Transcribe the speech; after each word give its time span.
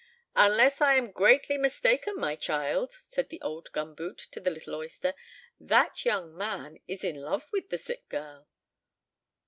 "Unless 0.35 0.81
I 0.81 0.95
am 0.95 1.11
greatly 1.11 1.57
mistaken, 1.59 2.15
my 2.15 2.35
child," 2.35 2.91
said 2.91 3.29
the 3.29 3.39
old 3.41 3.71
gum 3.71 3.93
boot 3.93 4.17
to 4.31 4.39
the 4.39 4.49
little 4.49 4.73
oyster, 4.73 5.13
"that 5.59 6.05
young 6.05 6.35
man 6.35 6.79
is 6.87 7.03
in 7.03 7.21
love 7.21 7.45
with 7.53 7.69
the 7.69 7.77
sick 7.77 8.09
girl!" 8.09 8.47